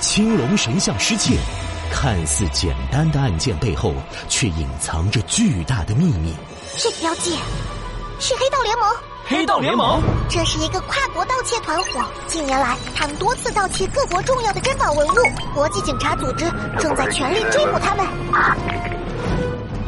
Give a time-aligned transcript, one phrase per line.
[0.00, 1.36] 青龙神像失窃，
[1.90, 3.94] 看似简单的案件背后，
[4.28, 6.32] 却隐藏着巨大的秘密。
[6.76, 7.36] 这个标记
[8.20, 8.88] 是黑道联盟。
[9.26, 10.00] 黑道联盟，
[10.30, 12.02] 这是一个跨国盗窃团伙。
[12.26, 15.14] 近年来，他们多次盗窃各国重要的珍宝文物，
[15.52, 18.06] 国际警察组织正在全力追捕他们。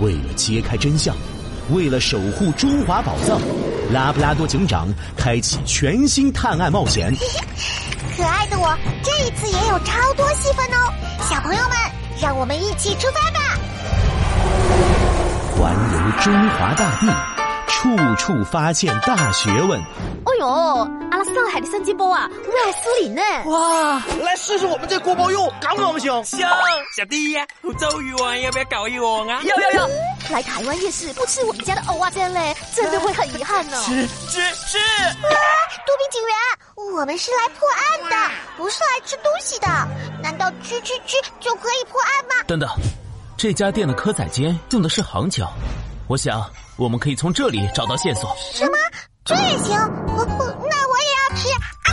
[0.00, 1.16] 为了揭开真相，
[1.70, 3.40] 为了守护中华宝藏，
[3.92, 7.10] 拉布拉多警长开启全新探案冒险。
[8.18, 9.29] 可爱的我，这一
[9.84, 10.92] 超多戏份哦！
[11.20, 11.76] 小朋友们，
[12.20, 13.40] 让我们一起出发吧！
[15.56, 17.06] 环游中华大地。
[17.66, 19.80] 处处发现大学问。
[19.80, 20.46] 哎呦，
[21.10, 23.24] 阿拉上海的三金包啊，外酥里嫩？
[23.46, 26.22] 哇，来试试我们这锅包肉，刚不香？
[26.22, 26.50] 香，
[26.94, 27.46] 小弟呀，
[27.78, 29.40] 周瑜丸要不要搞一碗啊？
[29.44, 29.88] 要要要！
[30.30, 33.76] 来台湾夜市不吃我们家的蚵仔煎嘞，真的会很遗憾呢。
[33.84, 34.78] 吃吃吃！
[35.86, 39.66] 杜宾警员，我们是来破案的，不是来吃东西的。
[40.22, 42.44] 难道吃吃吃就可以破案吗？
[42.46, 42.68] 等等，
[43.36, 45.52] 这家店的蚵仔煎用的是杭椒，
[46.08, 46.42] 我想。
[46.76, 48.34] 我们可以从这里找到线索。
[48.54, 48.72] 什么？
[49.22, 49.76] 这也行？
[49.76, 51.48] 那我也要吃。
[51.84, 51.92] 啊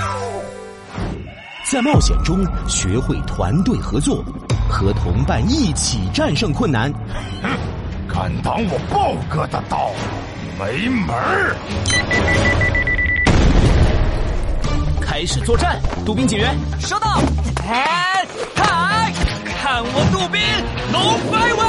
[1.70, 4.24] 在冒险中学会团队合作，
[4.70, 6.90] 和同伴一起战胜困难。
[8.28, 9.92] 哼，敢挡我豹哥的道，
[10.60, 11.56] 没门儿！
[15.00, 17.22] 开始作战，杜宾警员，收到。
[17.66, 19.14] 哎，嗨，
[19.46, 20.42] 看我杜宾
[20.92, 21.68] 龙摆尾！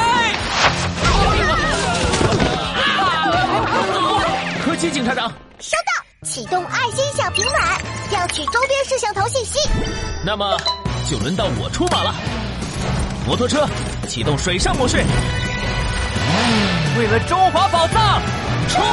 [4.78, 5.28] 机警察长，
[5.58, 9.58] 收到，启动爱心小平板，调取周边摄像头信息。
[10.24, 10.56] 那么，
[11.10, 12.14] 就轮到我出马了。
[13.26, 13.66] 摩托车
[14.06, 15.02] 启动水上模式，
[16.98, 18.20] 为了中华宝藏，
[18.68, 18.84] 冲！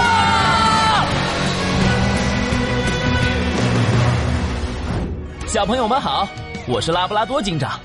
[5.48, 6.28] 小朋友们好，
[6.68, 7.80] 我是拉布拉多警长。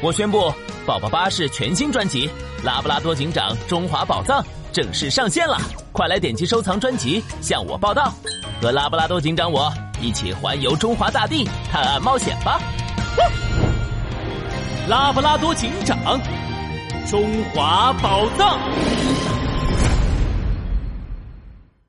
[0.00, 0.52] 我宣布，
[0.84, 2.28] 宝宝巴士全新专辑
[2.64, 5.56] 《拉布拉多警长 中华宝藏》正式上线了。
[5.92, 8.12] 快来点击收藏专辑，向我报道，
[8.60, 12.58] 和拉布拉多警长我一起环游中华大地，探案冒险吧！
[14.88, 16.20] 拉布拉多警长，
[17.06, 18.58] 中华宝藏。